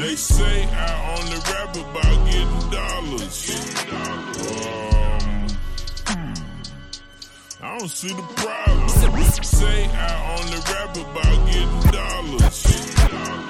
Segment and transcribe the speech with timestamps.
[0.00, 3.50] They say I only rap about getting dollars.
[3.92, 4.30] Um,
[7.60, 8.88] I don't see the problem.
[9.12, 12.58] They say I only rap about getting dollars.
[13.12, 13.42] Um,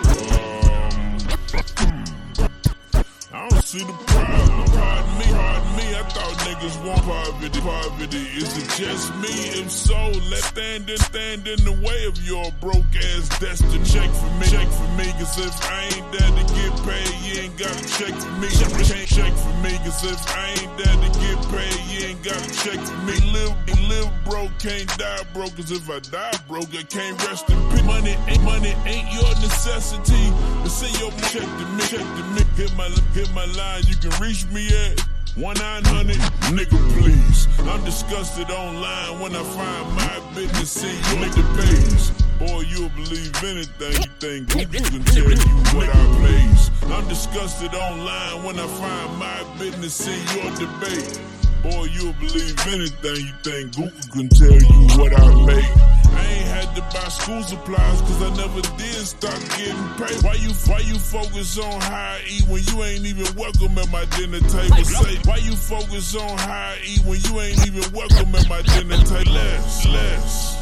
[3.33, 4.70] I don't see the problem.
[4.81, 5.87] Pardon me, pardon me.
[5.93, 7.61] I thought niggas want poverty.
[7.61, 9.35] Poverty is it just me?
[9.61, 10.01] If so,
[10.33, 13.85] let stand stand in the way of your broke ass destiny.
[13.85, 15.07] Check for me, check for me.
[15.21, 18.49] Cause if I ain't there to get paid, you ain't gotta check for me.
[18.49, 19.73] Check, check for me.
[19.85, 23.17] Cause if I ain't there to get paid, you ain't gotta check for me.
[23.37, 23.53] Live,
[23.89, 25.55] live broke, can't die broke.
[25.57, 27.85] Cause if I die broke, I can't rest in peace.
[27.85, 30.25] Money ain't, money ain't your necessity.
[30.63, 32.43] But send your check to me, check to me.
[32.57, 35.01] Hit my, hit my line, you can reach me at.
[35.37, 36.17] One nine hundred,
[36.51, 37.47] nigga, please.
[37.61, 42.11] I'm disgusted online when I find my business see you make the page.
[42.41, 46.71] Boy, you'll believe anything you think Google can tell you what I blaze.
[46.91, 51.21] I'm disgusted online when I find my business see your debate.
[51.63, 55.71] Boy, you'll believe anything you think Google can tell you what I make.
[56.11, 60.23] I had to buy school supplies cause I never did start getting paid.
[60.23, 63.91] Why you why you focus on how I eat when you ain't even welcome at
[63.91, 64.85] my dinner table?
[64.85, 68.63] Say why you focus on how I eat when you ain't even welcome at my
[68.63, 69.33] dinner table?
[69.33, 70.57] Less, less.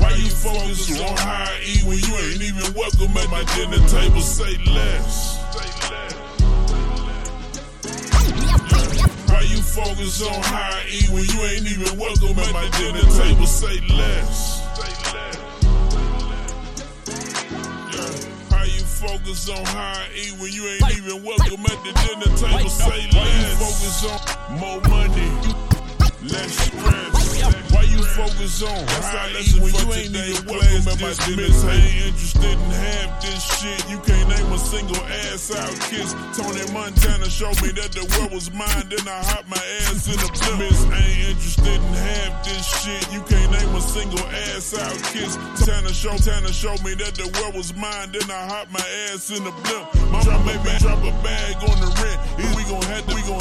[0.00, 3.82] Why you focus on how I eat when you ain't even welcome at my dinner
[3.88, 4.20] table?
[4.20, 5.36] Say less.
[9.28, 13.02] Why you focus on how I eat when you ain't even welcome at my dinner
[13.12, 13.46] table?
[13.46, 14.56] Say less.
[18.96, 22.70] Focus on how I eat when you ain't even welcome at the dinner table?
[22.70, 23.14] Say less.
[23.14, 25.75] Why you focus on more money,
[26.22, 27.72] less stress?
[27.72, 31.42] Why you focus on I eat when you ain't even welcome at my table?
[31.42, 33.80] Ain't interested in half this shit.
[33.90, 36.14] You can't name a single ass out kiss.
[36.36, 40.16] Tony Montana showed me that the world was mine, then I hop my ass in
[40.16, 40.58] the blimp.
[40.58, 43.12] Miss ain't interested in half this shit.
[43.12, 45.36] You can't name a single ass out kiss.
[45.64, 49.30] Tana show, Tana showed me that the world was mine, then I hop my ass
[49.30, 49.86] in the blimp.
[50.10, 51.86] Mama drop a bag on the rent.
[51.86, 51.95] We gon'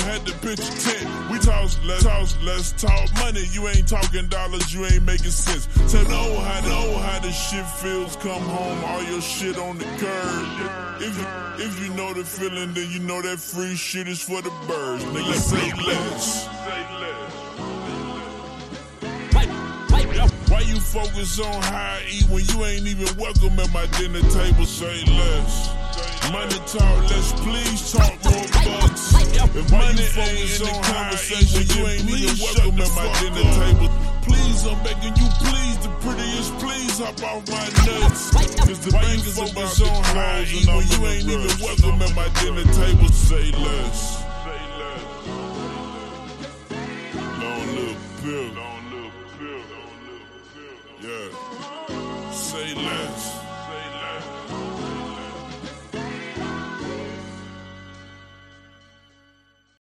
[0.06, 1.32] to, to pitch a tent.
[1.32, 3.46] We talk, let's talk, let's talk money.
[3.52, 5.68] You ain't talking dollars, you ain't making sense.
[5.92, 8.16] Tell know how, know how the shit feels.
[8.18, 11.02] Come home, all your shit on the curb.
[11.02, 14.42] If you, if you know the feeling, then you know that free shit is for
[14.42, 15.04] the birds.
[15.06, 16.44] Nigga, say less.
[16.46, 17.32] Say less.
[20.50, 24.22] Why you focus on how I eat when you ain't even welcome at my dinner
[24.30, 24.66] table?
[24.66, 25.74] Say less.
[26.32, 28.25] Money talk less, please talk.
[29.58, 33.88] If money ain't in the conversation, you ain't even welcome at my dinner table.
[34.28, 38.32] Please, I'm begging you, please, the prettiest, please hop off my nuts.
[38.32, 42.14] Cause the bank is focus on how I eat when you ain't even welcome at
[42.16, 43.08] my dinner table.
[43.08, 44.24] Say less.
[47.40, 48.75] Long little pill.